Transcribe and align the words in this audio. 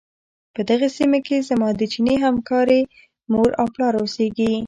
په 0.53 0.61
دغې 0.69 0.89
سيمې 0.97 1.19
کې 1.27 1.37
زما 1.49 1.69
د 1.75 1.81
چيني 1.93 2.15
همکارې 2.25 2.81
مور 3.31 3.49
او 3.59 3.65
پلار 3.73 3.93
اوسيږي. 3.99 4.51